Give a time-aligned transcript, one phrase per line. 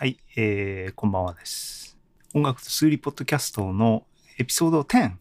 [0.00, 1.98] はい、えー、こんばんはです。
[2.32, 4.04] 音楽と数理ポッドキャストの
[4.38, 5.14] エピソード10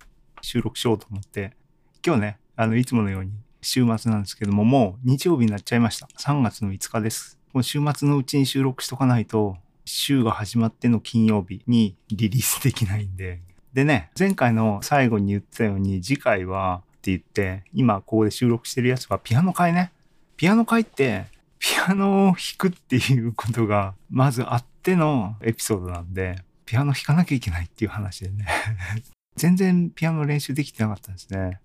[0.44, 1.58] 収録しようと思って、
[2.05, 3.32] 今日ね、あの、いつものように
[3.63, 6.08] 週末なんですけども、もう日曜日になっちゃいました。
[6.20, 7.40] 3月の5日です。
[7.54, 13.41] もう週末のうちに収録しとかないと、週が始まっての金曜日にリリースできないんで。
[13.73, 19.91] でね、前回の最後に言ってたように、次回はって言って、今ここで収録してるやつはピアノ会ね。
[20.35, 28.45] ピアノ会って、ピアノを弾くっていうことが、まずあってのエピソードなんで、ピアノ弾かなきゃいけないっていう話でね。
[29.35, 31.59] 全然ピアノ練習できてなかったんですね。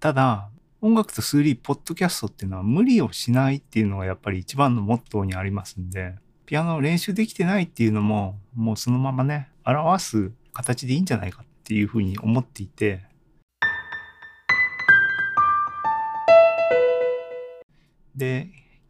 [0.00, 13.04] ただ、音楽と数理、ポッドキャストっていうのは無理をしないっていうのがやっぱり一番のモットーにありますんで、ピアノ練習できてないっていうのも、もうそのままね、表す形でいいんじゃないかっていうふうに思っていて、
[18.14, 18.48] で、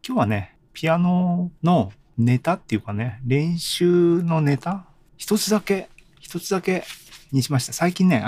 [0.09, 4.87] 今日はね、ピアノのネタっていうかね、練習のネタ？
[5.17, 5.89] 一つだけ、
[6.21, 6.85] 一つだけ
[7.33, 7.73] にしました。
[7.73, 8.23] 最近ね、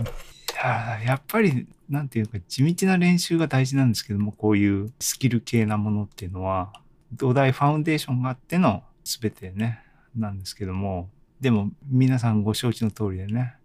[1.04, 6.72] やっぱり、なんていうか、地道な練習が大事なんですけども、こういうスキル系なものっていうのは、
[7.12, 9.80] 土台ファウンデーションがあっての全てね、
[10.16, 13.56] なんですけども、でも皆さんご承知の通りでね、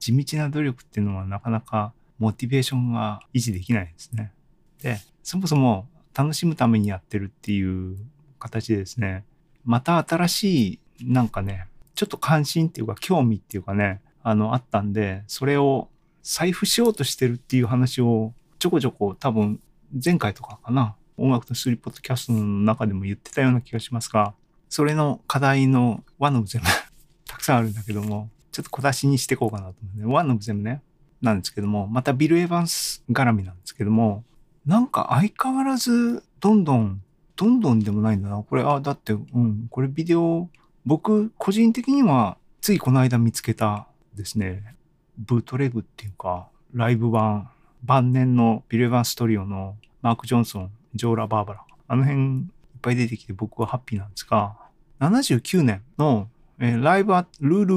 [0.00, 4.32] 地道な努力っていうのはなかなかモチベーションが維持できないですね。
[4.82, 7.96] で、そもそも楽しむためにやってるっていう
[8.38, 9.24] 形でですね、
[9.64, 10.78] また新しい、
[11.12, 15.88] なんかね、ちょっと関心っていうか興味っていうかね、あの、あったんで、それを
[16.22, 19.60] 財布しようとしてるっていう話をちょこちょこ多分
[20.04, 24.34] 前回とかかな、音楽とスリーポッドキャストの中でも言ってたような気がしますが、
[24.68, 26.64] それの課題のワンオブゼム
[27.26, 30.12] たくさんあるんだけども、ちょっと小出しにしていこうかなと思うね。
[30.12, 30.82] ワンオブゼムね、
[31.20, 34.24] なんですけども、またビル・エヴァンス絡みなんですけども、
[34.66, 37.02] なんか相変わらずどんどん、
[37.36, 38.42] どんどんでもないんだな。
[38.42, 40.48] これ、あ、だって、うん、これビデオ、
[40.86, 44.74] 僕個人的にはついこの間見つけたですね、
[45.18, 47.50] ブートレグっていうか、ライブ版、
[47.82, 51.64] 晩年のビル・エヴァンストリオのマーク・ジョンソン、ジョーラ・バーバラ。
[51.88, 52.46] あの辺いっ
[52.80, 54.56] ぱい出てきて僕はハッピーなんですが、
[55.00, 57.74] 79年の、えー、ライブ・ア・ルール・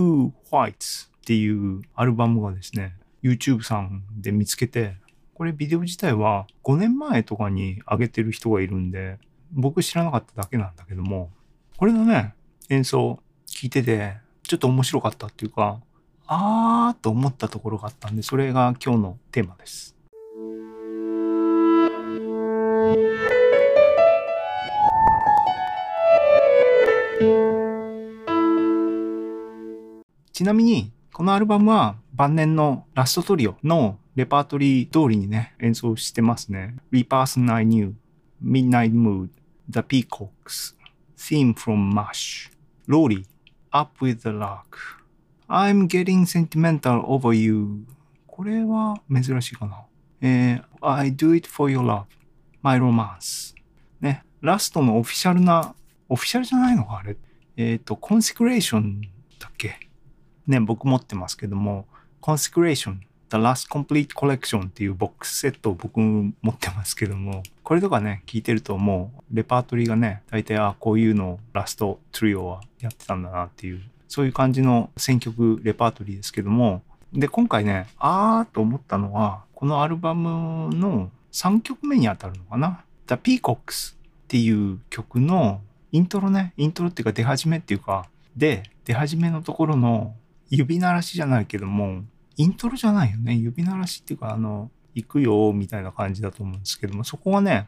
[0.50, 4.96] ホワイツっていうアルバムがですね、YouTube さんで見つけて、
[5.38, 9.20] これビデオ自体は5年前とかに上げてる人がいるんで、
[9.52, 11.30] 僕知らなかっただけなんだけども、
[11.78, 12.34] これのね、
[12.70, 15.80] 演奏聞いてて、ちょっと面白かったっていうか、
[16.26, 19.96] あーと思ったところがあったんで、それが今日のテーマです。
[30.34, 36.76] ちなみに、このアルバムは晩年のラストトリオのレパートリー通りにね、演奏してますね。
[36.92, 37.94] Repass I Knew,
[38.44, 39.30] Midnight Mood,
[39.70, 40.76] The Peacocks,
[41.16, 42.50] Theme from MASH,
[42.88, 43.28] Rory,
[43.70, 44.98] Up with the Lark,
[45.48, 47.86] I'm Getting Sentimental Over You.
[48.26, 49.86] これは珍しいかな。
[50.22, 52.06] えー、I Do It For Your Love,
[52.64, 53.54] My Romance.
[54.02, 55.76] ね、ラストのオフィシャルな、
[56.10, 57.16] オフィシャルじゃないのかあれ。
[57.56, 59.00] えっ、ー、と、Consecration
[59.38, 59.80] だっけ
[60.48, 61.86] ね、僕持ってますけども、
[62.20, 62.98] Consecration,
[63.30, 76.82] The Last Complete Collection っていうボックスセットを僕持ってますけども、これとかね、聞いてるともうレパートリーがね、大体あこういうのをラストトリオはやってたんだなっていう、そういう感じの選曲レパートリーですけども、
[77.14, 85.62] で、今回ね、あーと思ったのは、このアルバムの3曲目に当たるのかな ?The Peacocks っていう曲の
[85.92, 90.16] イントロね、イントロっていうか出始めっていうか、で、出始めのところの
[90.50, 92.04] 指鳴らしじゃないけども、
[92.38, 93.36] イントロじゃないよね。
[93.36, 97.68] 指鳴らしっていうか、あの、行くよ、みたいな感じだと思うんですけども、そこがね、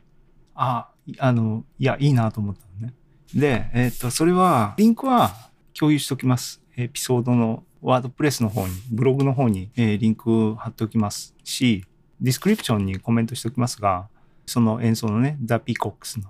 [0.56, 2.94] あ、あの、いや、いいなと思ったのね。
[3.34, 5.34] で、えっ、と、それは、リンクは
[5.78, 6.62] 共有しておきます。
[6.78, 11.86] エピソードのワードプレスの方に、ブログの方に、えー、リンク貼っておきますし、
[12.22, 14.08] ディスクリプションにコメントしておきますが、
[14.46, 16.30] その演奏のね、 The Peacocks の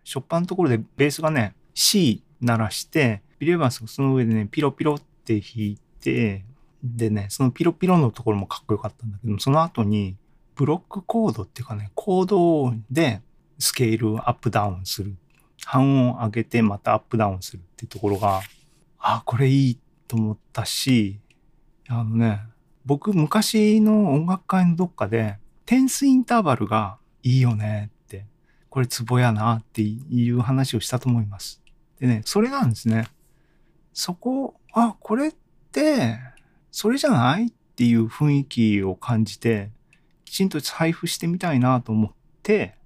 [0.00, 6.44] のしょっぱなのところでベースがね C 鳴らしてビル・エヴァンスがその上でねピロピロって弾いて
[6.82, 10.16] でねそのピロピロのところもかっこよかったんだけどその後に
[10.54, 13.22] ブロックコードっていうかねコードで
[13.58, 15.14] スケールアップダウンする。
[15.66, 18.40] 半音上げてまたアップダウンするっていうところが
[18.98, 21.20] あこれいいと思ったし
[21.88, 22.40] あのね
[22.84, 25.36] 僕昔の音楽会のどっかで
[25.66, 27.90] テンスインターバルがいいよね
[28.70, 31.60] これツボやなっていう話をしたと思います。
[31.98, 33.08] でね、それなんですね。
[33.92, 35.34] そこ、あ、これっ
[35.72, 36.18] て、
[36.70, 39.70] それじゃないっていう雰囲気を感じて、
[40.24, 42.12] きちんと把握してみたいなと思っ
[42.42, 42.76] て、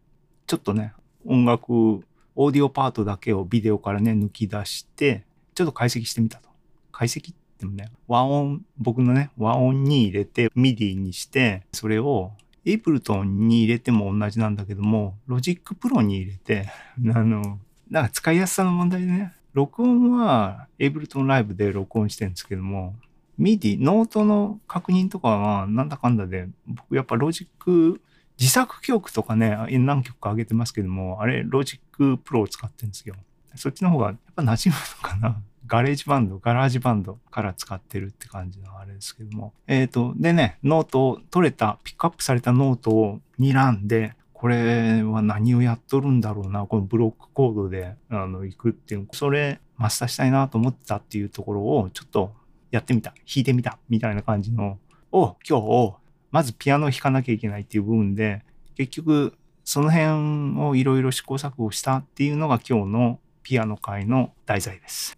[0.46, 0.94] ちょっとね、
[1.26, 6.48] 音楽、オーディオパートだけをビデオからね、抜き出して、ちょっと解析してみたと。
[6.90, 12.32] 解析ってもね、和音、僕のね、 WaoN に入れて、 MIDI にして、それを、
[12.64, 16.70] Ableton に入れても同じなんだけども、 Logic Pro に入れて、
[17.14, 17.58] あの、
[17.90, 22.96] なんか使いやすさの問題でね、録音は Ableton Live で録音してるんですけども、
[23.38, 28.00] MIDI、ノートの確認とかはなんだかんだで、僕やっぱ Logic、
[28.38, 33.14] 自作曲とかね、何曲か上げてますけども、あれ Logic Pro を使ってるんですよ。
[33.56, 35.43] そっちの方がやっぱ馴染むのかな。
[35.67, 39.55] GarageBand、GarageBand から使ってるって感じのあれですけども。
[39.66, 52.34] えっ、と、でね、ノートを取れた、ピックアップされたノートを睨んで、これは何をやっとるんだろうな、このブロックコードであの行くっていう、それマスターしたいなと思ってたっていうところをちょっと
[52.70, 54.78] やってみた、弾いてみたみたいな感じの
[55.12, 55.94] を今日、
[56.31, 58.44] まずピアノを弾かなきゃいけないっていう部分で、
[58.76, 59.34] 結局
[59.64, 65.17] その辺をいろいろ試行錯誤したっていうのが今日のピアノ界の題材です。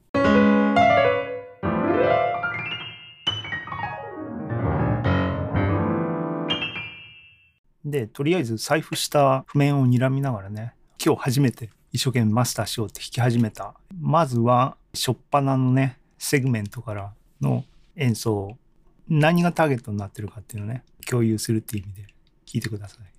[7.87, 13.75] で、とりあえず財布した譜面を睨みながらね、今日初めて一生懸命マスターしようって弾き始めた。
[14.01, 18.59] まずは、初っ端のね、セグメントからの演奏、
[19.09, 22.07] 何がターゲットになってるかっていうのをね、共有するっていう意味で
[22.45, 23.16] 聞いてください。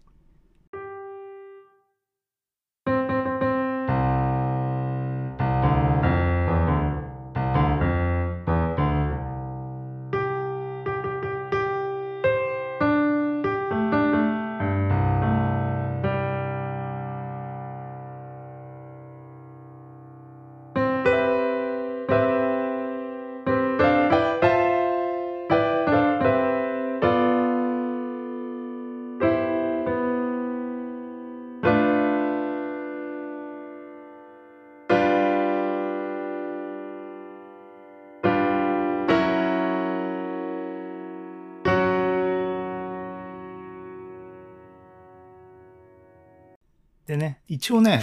[47.08, 48.02] でね、一応ね、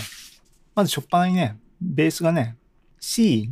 [0.74, 2.56] まず初っ端にね、ベースがね、
[2.98, 3.50] C、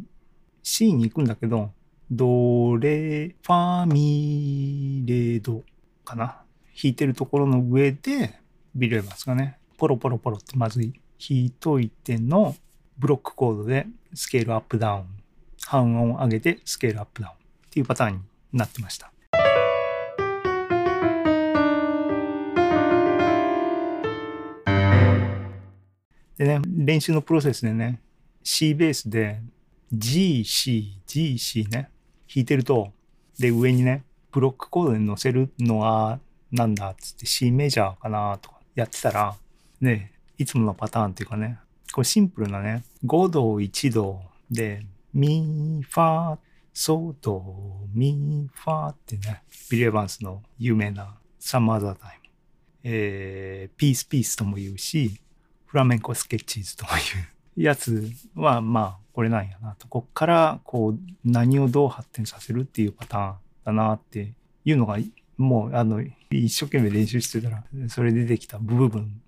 [0.62, 1.72] C に行くんだけど、
[2.10, 5.62] ドレ、ファミレド
[6.04, 6.42] かな。
[6.74, 8.38] 弾いてるところの上で、
[8.74, 12.56] ビレバスがね、ポロポロポロってまずい弾いといての
[12.96, 15.04] ブロックコードでスケールアップダウン、
[15.66, 17.36] 半音上げてスケールアップダウンっ
[17.70, 19.12] ていうパターンになってました。
[26.42, 28.00] でね、練習のプロセスでね、
[28.42, 29.40] C ベースで
[29.92, 31.88] G、C、G、C ね、
[32.26, 32.92] 弾いてると、
[33.38, 34.02] で、上にね、
[34.32, 36.18] ブロックコードに乗せるのは、
[36.50, 39.36] なんだっつって C メジャーかなとかやってたら、
[39.80, 41.58] ね、いつものパターンっていうかね、
[41.92, 44.20] これシンプルなね、5度、1度
[44.50, 44.84] で、
[45.14, 46.38] ミ、ファ、
[46.74, 52.30] ソ、ド、ミ、ファってね、ビル・エヴァンスの有名なサマーザータイム。
[52.82, 55.20] えー、ピースピースとも言うし、
[55.72, 56.88] フラメンコスケッチーズとい
[57.58, 59.88] うやつは、まあ、これなんやなと。
[59.88, 64.34] こっから、こう、何をどう発展させるっていうパターンだなって
[64.66, 64.98] いうのが、
[65.38, 69.22] もう、あの、一生懸命練習してたら、それで出てきた部分。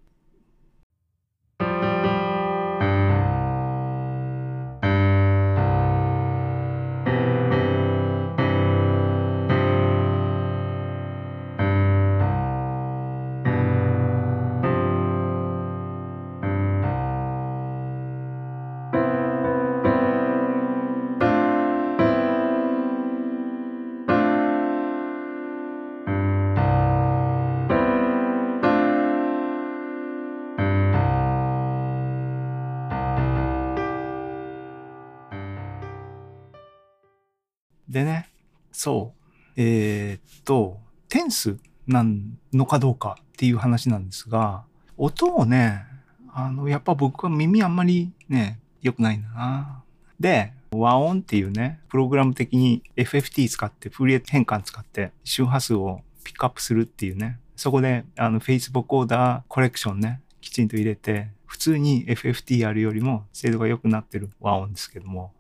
[37.94, 38.28] でね、
[38.72, 39.52] そう。
[39.56, 44.64] えーっと、テンスなんのかどうかっていう話なんですが、
[44.96, 45.84] 音をね、
[46.32, 49.84] あの、やっぱ僕は耳あんまりね、良くないんだな。
[50.18, 65.32] で、和音っていうね、プログラム的に FFT 使って、フリエ変換使って、周波数をピックアップするっていうね、そこで、あの、フェイスボコーダーコレクションね、きちんと入れて、普通に FFT やるよりも精度が良くなってる和音ですけども。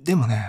[0.00, 0.44] でもね、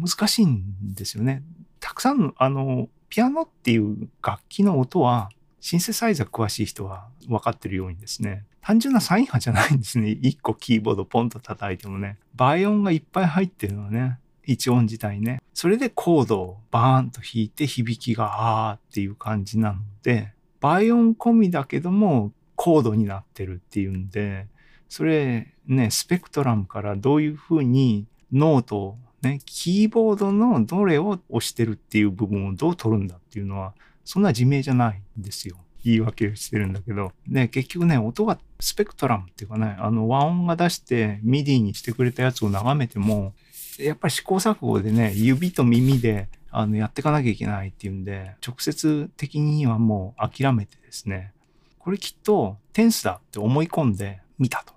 [0.00, 1.42] 難しいんですよね。
[1.80, 10.10] たくさんの、あの、ピアノっていう楽器の音は、シンセサイザー詳しい人は分かってるようにですね、単純なサイン波じゃないんですね。
[10.22, 12.18] 一個キーボードポンと叩いてもね。
[12.34, 14.18] 倍音がいっぱい入ってるのね。
[14.44, 15.40] 一音自体ね。
[15.54, 24.48] それでコードをバーンと弾いて響きがあーっていう感じなので、倍音込みだけどもコードになってるっていうんで、
[24.88, 35.56] それね、スペクトラムからどういうふうにノートをね、キーボードのどれを押してるっていう部分をどう取るんだっていうのは、そんな自明じゃないんですよ。
[35.84, 37.12] 言い訳をしてるんだけど。
[37.28, 43.34] で、結局ね、音がスペクトラムっていうかね、あの WaoN が出して MIDI にしてくれたやつを眺めても、
[43.78, 51.32] やっぱり試行錯誤でね、指と耳であのやっていかなきゃいけないっていうんで、直接的にはもう諦めてですね、
[51.78, 54.75] これきっとテンスだって思い込んで見たと。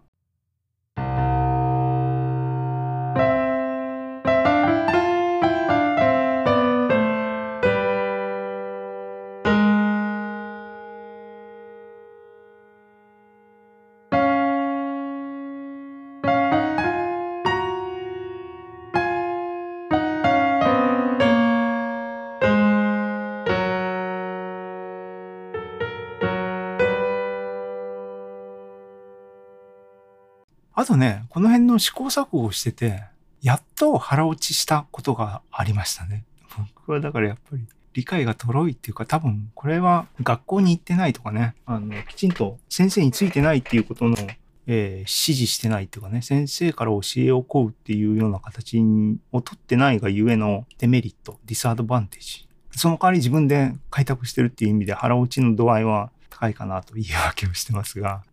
[30.89, 33.03] とね、この辺の試行錯誤をしてて、
[33.43, 36.25] やっと腹落ちしたことがありましたね。
[36.75, 44.15] 僕はだからやっぱり理解がとろいっていうか多分これは学校に行ってないとかね、あの、きちんと先生についてないっていうことの、
[44.65, 48.81] えー、指示してないっていうかね、先生から教えを請うっていうような形
[49.31, 52.47] を取ってないがゆえのデメリット、ディスアドバンテージ。
[52.71, 58.23] その代わり自分で開拓してるっていう意味で腹落ちの度合いは高いかなと言い訳をしてますが、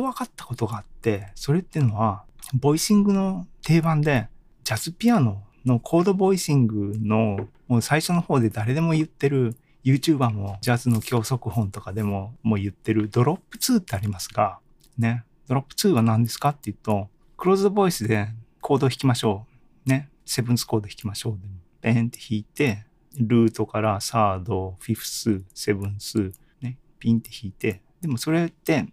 [0.00, 4.28] と分かったことがあって、それっていうのは、ボイシングの定番で、
[4.64, 14.58] ジャズピアノのコードボイシングのもう最初の方で誰でも言ってる YouTuber もジャズの教則本とかでももう言ってるドロップ2ってありますが、
[14.98, 18.28] ね、ドロップ2は何ですかっていうと、クローズドボイスで
[18.60, 19.46] コードを弾きましょ
[19.86, 19.88] う。
[19.88, 21.48] ね、セブンスコード弾きましょうで。
[21.82, 22.84] ベーンって弾いて、
[23.16, 28.86] ルートからサード、フィフス、セブンス、ね、ピンって弾いて、でもそれって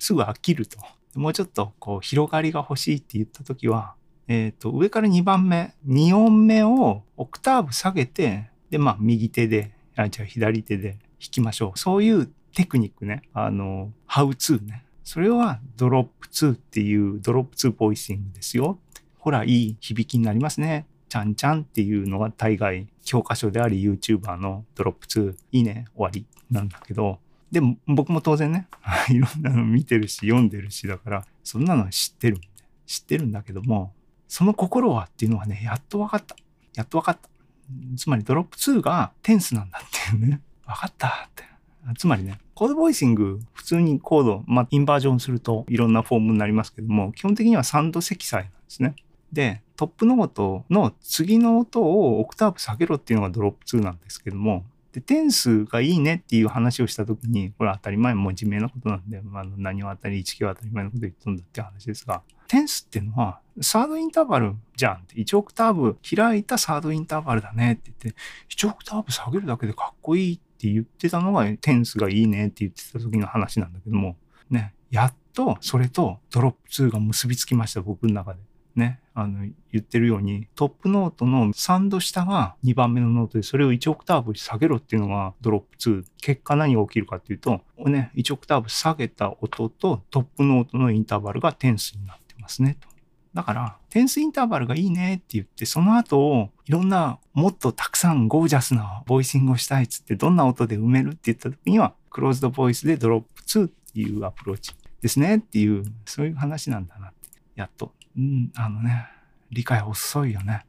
[0.00, 0.78] すぐ飽きると。
[1.14, 3.94] もうちょっとこう広がりが欲しいって言った時は、
[4.26, 11.78] え、ー、と、上から2番目、2音目をオクターブ下げて、で、まあ、右手で、あ、じゃあ左手で弾きましょう。
[11.78, 13.22] そういうテクニックね。
[13.34, 14.84] あの、ハウツーね。
[15.02, 18.78] それはドロップ2っていうドロップ2ボイシングですよ。
[19.18, 20.86] ほら、いい響きになりますね。
[21.08, 25.34] ちゃんちゃんっていうのが大概教科書であり YouTuber のドロップ2。
[25.50, 27.18] いいね、終わりなんだけど、
[27.50, 28.68] でも僕も当然ね、
[29.10, 32.38] いろんなの見てるし、読んでるし、だから、そんなのは知ってる、
[32.86, 33.92] 知ってるんだけども、
[34.28, 36.36] その心はっていうのはね、やっと分かった。
[36.74, 37.28] やっと分かった。
[37.96, 40.40] つまり drop 2が tenth なんだっていうね。
[40.66, 41.44] 分かったって。
[41.96, 48.94] つまりね、コード voicing、普通にコード、まあ、 inversion するといろんなフォームになりますけども、基本的には3度積載なんですね。
[49.32, 74.16] で、トップノートの次の音をオクターブ下げろっていうのが drop 2なんですけども、で、 tenth がいいねっていう話をしたときに、これ当たり前、もう自明なことなんで、まあ、何を当たり、1は当たり前のこと言っとんだって話ですが、 tenth っていうのは、 third interval じゃんって、1オクターブ開いた third interval だねって言って、1オクターブ下げるだけでかっこいいって言ってたのが、 tenth がいいねって言ってた時の話なんだけども、
[74.50, 78.40] ね、やっとそれと drop 2が結びつきました、僕の中で。
[78.74, 86.04] ね、あの、言ってるように、トップノートの3度下が2番目のノートで、それを1オクターブ下げろっていうのが drop 2。
[86.20, 92.88] 結果何が起きるかっていうと、ね、1オクターブ下げた音とトップノートのインターバルが tenth になってますねと。
[93.32, 109.06] だから、 tenth interval がいいねって言って、その後、いろんな、もっとたくさんゴージャスな voicing をしたいっつって、どんな音で埋めるって言った時には、 closed voice で drop 2っていうアプローチですねっていう、そういう話なんだなって、やっとうん、あのね、
[109.50, 110.66] 理解遅いよね。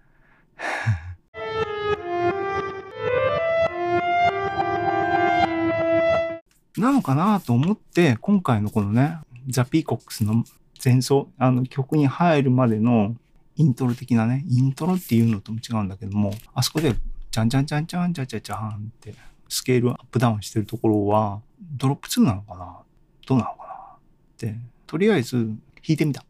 [6.77, 9.17] なのかなと思って、今回のこのね、
[9.49, 10.43] ザ・ピーコックスの
[10.83, 13.15] 前奏、あの曲に入るまでの
[13.55, 16.93] イントロ的なね、イントロっていうのとも違うんだけども、あそこで、
[17.31, 19.15] じゃんじゃんじゃんじゃんじゃんじゃんじゃんって
[19.49, 22.77] スケールアップダウンしてるところは、ドロップ2なのかな？
[23.25, 23.63] どうなのかな？
[23.73, 23.97] っ
[24.37, 24.55] て、
[24.85, 25.57] とりあえず弾
[25.89, 26.21] いてみた。
[26.21, 26.27] で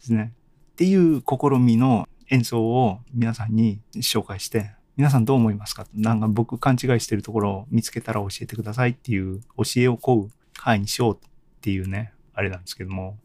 [0.00, 0.32] すね。
[0.74, 11.18] っていう試みの演奏を皆さんに紹介して、皆さんどう思いますかなんか僕勘違いしてるところを見つけたら教えてくださいっていう教えを請う会にしようっ
[11.60, 13.16] ていうね、あれなんですけども。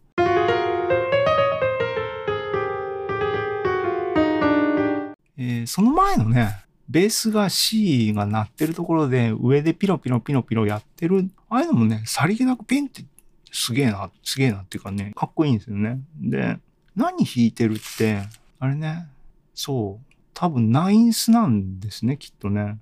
[5.38, 13.04] えー、その前のね、ベースが C が鳴ってるところで上でピロピロピロピロやってる、ああいうのもね、さりげなくピンって
[13.52, 16.00] すげえな、すげえなっていうかね、かっこいいんですよね。
[16.20, 16.60] で、
[17.00, 18.24] 何弾いてるって、
[18.60, 19.08] あれね、
[19.54, 22.78] そう、多分ナインスなんですね、きっとね。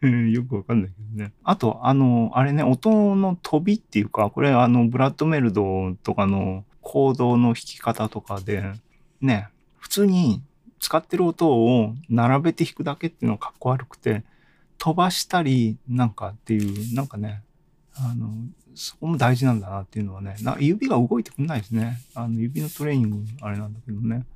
[0.32, 1.32] よくわかんないけどね。
[1.44, 8.72] あと、あの、あれね、音の飛びっていうか、これあの、ブラッドメルドとかのコードの弾き方とかで、
[9.20, 10.42] ね、普通に
[10.80, 14.24] 使ってる音を並べて弾くだけっていうのがかっこ悪くて、
[14.78, 17.42] 飛ばしたりなんかっていう、なんかね、
[17.98, 18.30] あの、
[18.74, 21.98] そこも大事なんだなっていうのはね、な指が動いてくんないですね。
[22.14, 24.26] あの、指のトレーニング、あれなんだけどね。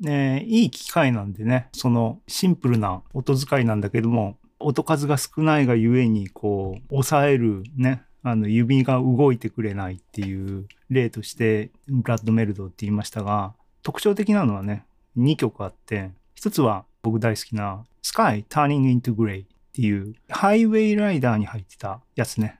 [0.00, 14.84] ね、いい機械なんでね、そのシンプルな音使いなんだけども、音数が少ないがゆえに、こう、抑えるね、あの、指が動いてくれないっていう例として、ブラッドメルドって言いましたが、特徴的なのはね、
[15.16, 22.57] 2曲あって、1つは僕大好きな Sky Turning into Grey っていうハイウェイライダーに入ってたやつね。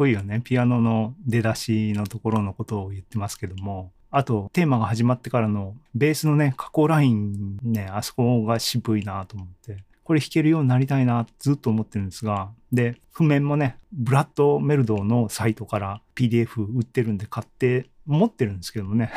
[0.00, 0.40] こいいよね。
[0.42, 3.92] ピアノの出だしのところのことを言ってますけども。
[4.10, 9.84] あと、テーマが始まってからのベースのね、加工ラインね、あそこが渋いなと思って。
[10.02, 19.12] これ弾けるようになりたいなずっと思ってるんですが、で、譜面もね、ブラッドメルドのサイトから PDF 売ってるんで買って持ってるんですけどもね、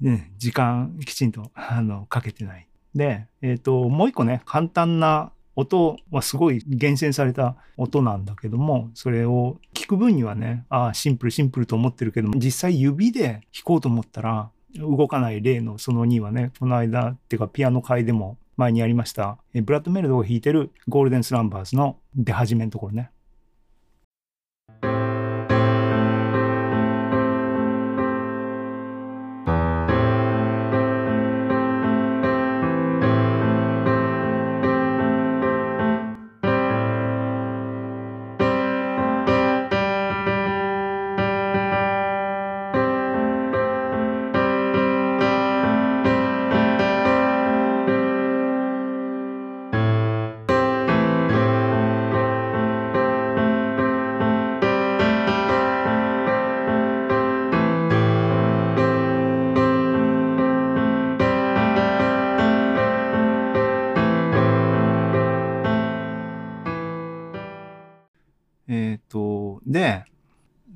[0.00, 2.66] ね 時間きちんとあのかけてない。
[2.94, 23.10] で、えっ、ー、と、もう一個ね、簡単な音はすごい厳選された音なんだけども、それを聞く分にはね、ああ、シンプルシンプルと思ってるけども、実際指で弾こうと思ったら、動かない例のその2はね、この間、っていうかピアノ界でも前にやりました、ブラッドメルドを弾いてるゴールデンスランバーズの出始めのところね。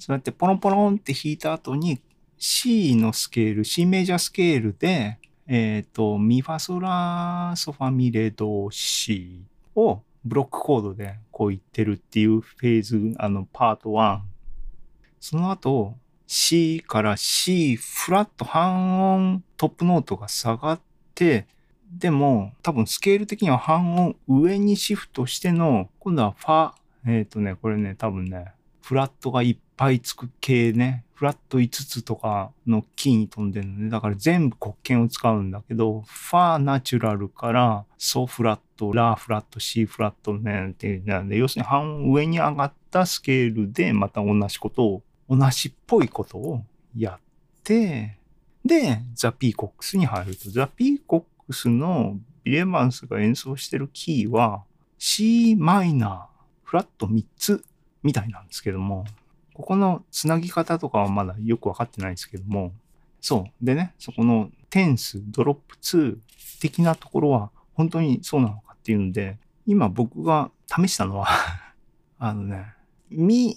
[0.03, 2.01] そうやってポロンポロンって弾いた後に
[2.37, 9.45] C のスケール、C メジャースケールで、えっ、ー、と、ミファソラソファミレド C
[9.77, 14.19] をブロックコードでこう言ってるっていうフェーズ、あの、パート1。
[15.21, 15.95] その後、
[16.27, 20.81] C から C フラット半音トップノートが下がっ
[21.15, 21.47] て、
[21.97, 26.73] でも多分スケール的には半音上にシフトしての、今度はファ、
[27.07, 46.65] えっ、ー、とね、これね、多分ね、フラットがいっぱいつく系ね、フラット5つとかのキーに飛んでるので、だから全部黒鍵を使うんだけど、ファーナチュラルからソフラット、ラフラット、シーフラットねっていうなんで、要するに半上に上がったスケールでまた同じことを、同じっぽいことを
[46.97, 47.21] やっ
[47.63, 48.19] て、
[48.65, 54.65] で、ザ・ピーコックスに入ると、ザ・ピーコックスのビレマンスが演奏してるキーは
[54.99, 56.23] C マイナー、
[56.65, 57.65] フラット3つ
[58.03, 59.05] みたいなんですけども、
[59.55, 62.73] ここのつなぎ方とかはまだよくわかってないですけども、
[63.21, 63.65] そう。
[63.65, 66.19] でね、そこのテンス、ドロップ2
[66.61, 71.29] 的なところは本当にそうなのかっていうので、今僕が試したのは
[72.19, 72.75] あのね、
[73.11, 73.57] ミ、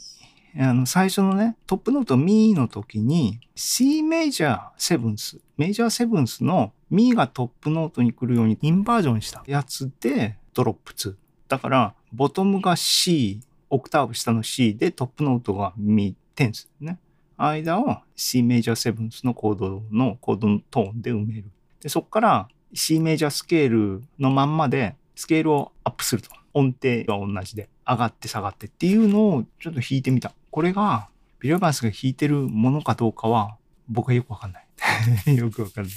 [0.58, 11.16] あの最初のね、トップノートミの時に C メジャーセブンス、メジャーセブンスのミがトップノートに来るようにインバージョンしたやつでドロップ2。
[11.48, 13.42] だから、ボトムが C、
[13.76, 16.98] オクターブ下の C でトップノートがミテンスね。
[17.38, 21.52] 間を C メジャーセブンスのコードのコードのトーンで埋める。
[21.82, 26.30] で、そこから C メジャースケールのまんまでスケールをアップすると。
[26.54, 30.34] 音程は同じで上がって下がってっていうのをちょっと弾いてみた。
[30.52, 31.10] これが
[31.42, 33.58] ビル・エヴァンスが弾いてるものかどうかは
[33.90, 34.68] 僕はよくわかんない。
[35.36, 35.94] よくわかんない。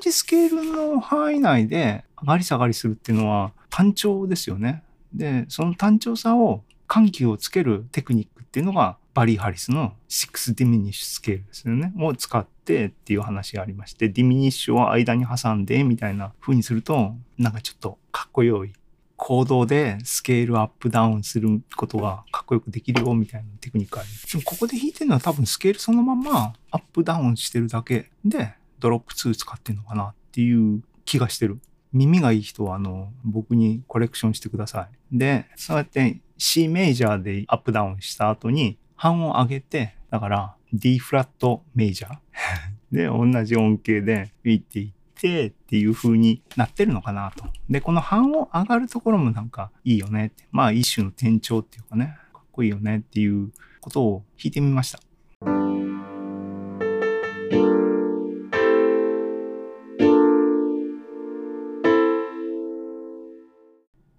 [0.00, 4.82] じスケールの範囲内で上がり下がりするっていうのは単調ですよね。
[5.12, 11.92] で、その単調さを緩急をつけるテクニックっていうのがバリー・ハリスの6 diminish scale ですよね。
[11.98, 18.72] を使ってっていう話がありまして、 diminish を間に挟んでみたいな風にすると、なんかちょっとかっこよい
[19.16, 24.08] コードでスケールアップダウンすることがかっこよくできるよみたいなテクニックある。
[24.30, 31.60] でもここで弾いてるのは多分スケールそのままアップダウンしてるだけでドロップ2使ってるのかなっていう気がしてる。
[31.92, 35.18] 耳がいい人はあの僕にコレクションしてください。
[35.18, 42.18] で、そうやって C メジャーでアップダウンした後に半音上げて、だから D フラットメジャー
[42.92, 47.44] で同じ音形で吹いていってっていう風になってるのかなと。
[47.68, 50.44] で、この半音上がるところもなんかいいよねって。
[50.52, 55.00] まあ一種の転調っていうかね、かっこいいよねっていうことを弾いてみました。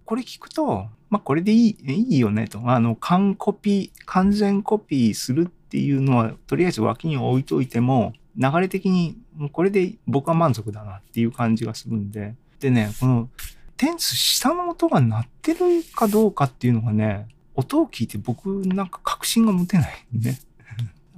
[0.10, 2.60] これ聞くと、まあこれでいい、いいよねと。
[2.66, 9.20] あの、完コピー、完全コピーするっていうのは、とりあえず脇に置いといても、流れ的に
[9.52, 12.34] これで僕は満足だなっていう感じがするんで。
[12.60, 13.30] でね、この
[13.78, 15.60] テンス下の音が鳴ってる
[15.96, 20.40] かどうかっていうのがね、音を聞いて僕なんか確信が持てないんでね。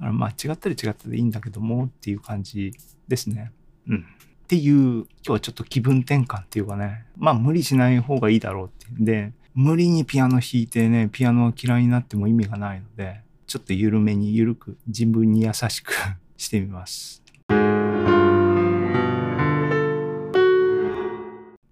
[0.00, 2.74] からまあ違ったり違ったでいいんだけどもっていう感じ
[3.08, 3.52] ですね。
[3.88, 4.04] うん。
[4.52, 15.94] っていう、今日はちょっと気分転換っていうかね、まあ無理しない方がいいだろうっていうんで、無理にピアノ弾いてね、ピアノが嫌いになっても意味がないので、ちょっと緩めに緩く自分に優しく
[16.36, 17.22] してみます。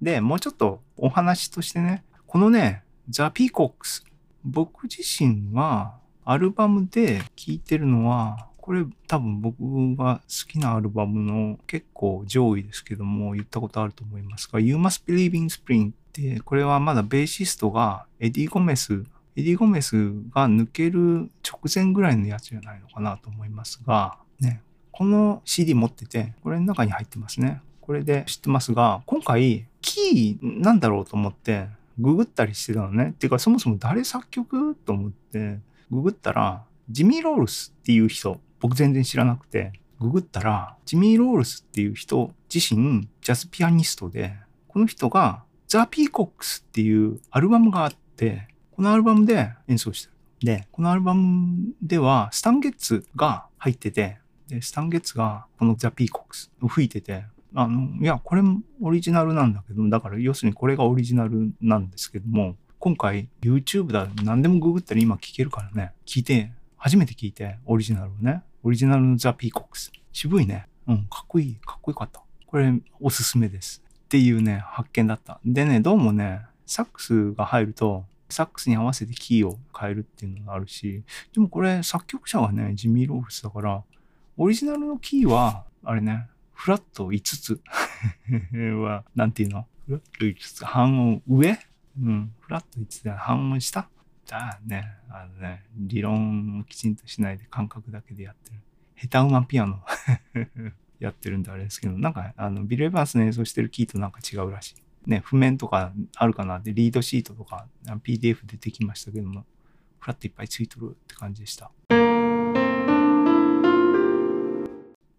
[0.00, 4.06] で、もうちょっとお話としてね、このね、ザ・ピーコックス。
[4.42, 9.56] 僕自身はアルバムで聴いてるのは、これ多分僕
[9.96, 19.04] が好きなアルバムの結構上位ですけども言ったことあると思いますが、You Must Believe in Spring って、これはまだベーシストがエディ・ゴメス、
[19.34, 27.62] エディ・ゴメスが抜ける直前ぐらいのやつじゃないのかなと思いますが、ね、この CD 持ってて、これの中に入ってますね。
[27.80, 31.66] これで知ってますが、今回、キーなんだろうと思って、
[31.98, 33.08] ググったりしてたのね。
[33.08, 34.76] っていうか、そもそも誰作曲？
[34.76, 35.58] と思って、
[35.90, 44.34] ググったら、ジミー・ロールスっていう人、僕全然知らなくて、ググったら、ジミー・ロールスっていう人自身、ジャズピアニストで、
[44.68, 50.14] この人が、ザ・ピーコックスっていうアルバムがあって、このアルバムで演奏してる。
[50.42, 54.18] で、このアルバムでは、スタンゲッツが入ってて、
[54.48, 69.90] で、スタンゲッツがこのザ・ピーコックスを吹いてて、あの、いや、これもオリジナルなんだけど、だから要するにこれがオリジナルなんですけども、今回 YouTube だ、何でもググったら今聞けるからね、聞いて、初めて聞いて、オリジナルをね、オリジナルのザ・ピーコックス。
[70.12, 70.66] 渋いね。
[70.86, 72.22] うん、かっこいい、かっこよかった。
[72.46, 73.82] これおすすめです。
[74.04, 75.40] っていうね、発見だった。
[75.44, 83.82] でね、どうもね、サックスが入ると、サックスに合わせてキーを変えるっていうのがあるし、でもこれ作曲者がね、ジミー・ローフスだから、
[84.36, 87.60] オリジナルのキーは、あれね、フラット5つ
[88.84, 89.66] は、なんていうの？
[89.86, 91.58] フラット5つ、半音上？
[92.00, 93.88] うん、フラット5つで半音下？
[94.30, 98.60] だね、あのね、理論をきちんとしないで感覚だけでやってる。
[98.96, 99.82] 下手馬ピアノ
[101.00, 105.10] やってるんであれですけど、なんか、あの、ビル・エヴァンスの演奏してるキーとなんか違うらしい。
[105.10, 107.66] ね、譜面とかあるかなってリードシートとか
[108.04, 109.46] PDF 出てきましたけども、
[109.98, 111.66] フラットいっぱいついとるって感じでした。
[111.66, 111.70] っ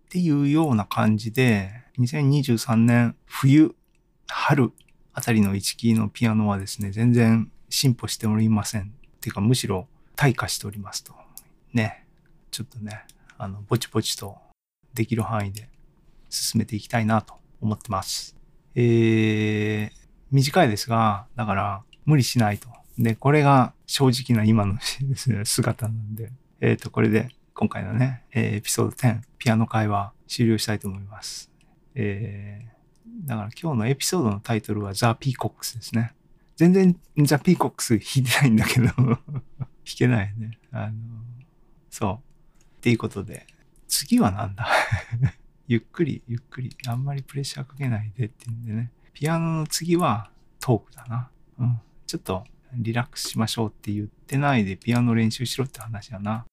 [0.09, 3.75] ていうような感じで、2023年冬、
[4.27, 4.71] 春
[5.13, 8.93] あたりの1キーのピアノはですね、全然進歩しておりません。
[9.21, 11.13] っていうか、むしろ退化しておりますと。
[11.73, 12.07] ね。
[12.49, 13.05] ちょっとね、
[13.37, 14.39] あの、ぼちぼちと
[14.95, 15.69] できる範囲で
[16.31, 18.35] 進めていきたいなと思ってます。
[18.73, 19.91] えー、
[20.31, 22.67] 短いですが、だから無理しないと。
[22.97, 31.51] で、これが正直な今のですね 姿なんで、えっ、と、これで今回のね、えーエピソード10、ピアノ会話終了したいと思います。
[31.93, 36.15] えー、だから今日のエピソードのタイトルはザ・ピーコックスですね。
[36.61, 36.95] 全然
[37.25, 39.17] ザ・ピーコックス弾いてないんだけど、弾
[39.83, 40.59] けないね。
[40.71, 40.93] あの、
[41.89, 42.61] そう。
[42.77, 43.47] っていうことで、
[43.87, 44.67] 次はなんだ？
[45.67, 48.91] ゆっくり、ゆっくり、あんまりプレッシャーかけないでっていうんでね。
[49.13, 51.31] ピアノの次はトークだな。
[51.57, 51.79] うん。
[52.05, 52.43] ちょっと
[52.73, 56.45] リラックスしましょうって言ってないでピアノ練習しろって話だな。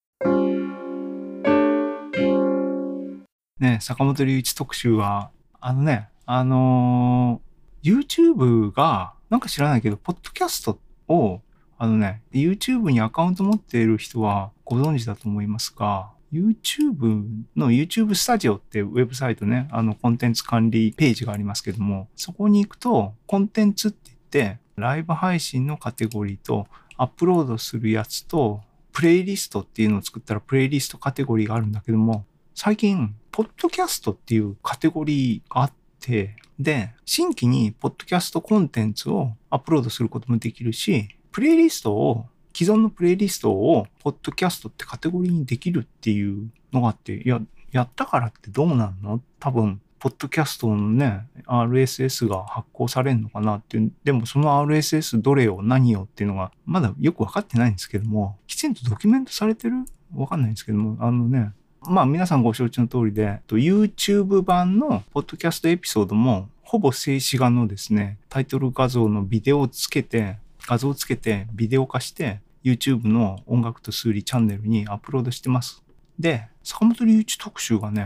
[3.60, 7.48] ね、坂本龍一特集は、あのね、あのー
[7.82, 11.40] YouTube が、なんか知らないけど、ポッドキャストを、
[11.76, 24.18] あのね、YouTube にアカウント持っている人はご存知だと思いますが、YouTube の YouTube スタジオってウェブサイトね、あのコンテンツ管理ページがありますけども、そこに行くと、コンテンツって言っ
[24.56, 28.62] て、ライブ配信のカテゴリーと、アップロードするやつと、
[28.92, 47.40] プレイリストっていうのを作ったら、プレイリストカテゴリーがあるんだけども、最近、ポッドキャストっていうカテゴリーがあって、で、新規にポッドキャストコンテンツをアップロードすることもできるし、プレイリストを、既存のプレイリストを、ポッドキャストってカテゴリーにできるっていうのがあって、いや、
[47.70, 49.20] やったからってどうなんの？
[49.38, 59.84] 多分、ポッドキャストのね、RSS が発行されるのかなっていう、でもその RSS どれを何をっていうのが、まだよくわかってないんですけども、きちんとドキュメントされてる？
[60.14, 61.52] わかんないんですけども、あのね、
[61.88, 75.82] まあ皆さんご承知の通りで、YouTube 版のポッドキャストエピソードも、ほぼ静止画のですね、タイトル画像のビデオをつけて、画像をつけてビデオ化して、YouTube の音楽と数理チャンネルにアップロードしてます。
[76.18, 78.04] で、坂本龍一特集がね、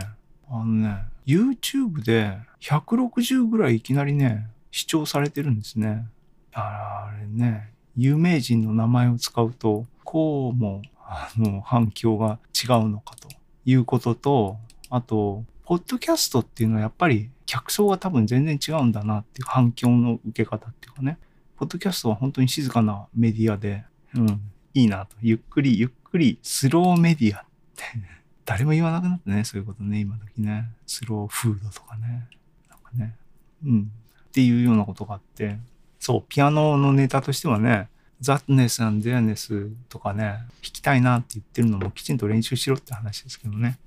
[0.49, 6.07] あのね、YouTube で160ぐらいいきなりね、視聴されてるんですね。
[6.53, 13.27] あれね、有名人の名前を使うと、こうも、あの、反響が違うのかと
[13.65, 14.57] いうことと、
[14.89, 21.17] あと、ポッドキャストっていうのはやっぱり客層が多分全然違うんだなっていう反響の受け方っていうかね。
[21.55, 24.41] ポッドキャストは本当に静かなメディアで、うん、
[24.73, 25.15] いいなと。
[25.21, 27.45] ゆっくりゆっくりスローメディアっ
[27.75, 27.83] て。
[28.45, 30.69] 誰も言わなくなったね、そういうことね、今時ね。
[30.85, 32.27] スローフードとかね。
[32.69, 33.15] なんかね。
[33.63, 33.91] うん。
[34.25, 35.57] っていうようなことがあって。
[35.99, 37.87] そう、ピアノのネタとしてはね、
[38.21, 43.79] Thatness and Thereness とかね、弾きたいなって言ってるのもきちんと練習しろって話ですけどね。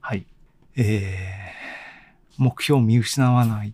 [0.00, 0.26] はい。
[0.76, 3.72] えー、目標を見失わないっ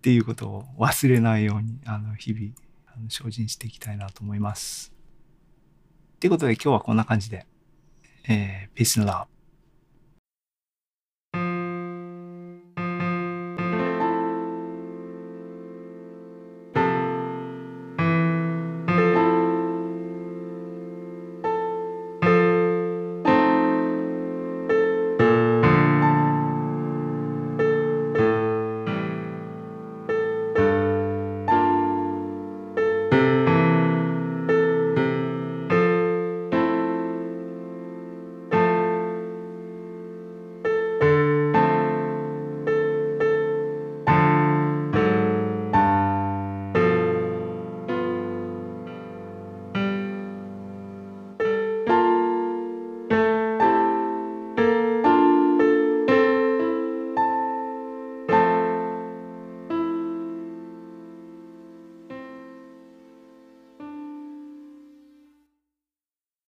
[0.00, 2.52] ていうことを忘れないように、あの、日々、
[2.94, 4.92] あの精進していきたいなと思います。
[6.20, 7.46] ということで今日はこんな感じで、
[8.28, 9.26] えー、Peace and Love。